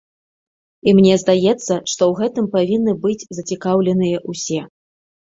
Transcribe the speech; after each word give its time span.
І 0.91 0.93
мне 0.99 1.17
здаецца, 1.23 1.73
што 1.91 2.01
ў 2.07 2.21
гэтым 2.21 2.45
павінны 2.55 2.95
быць 3.03 3.27
зацікаўленыя 3.41 4.17
ўсе. 4.33 4.63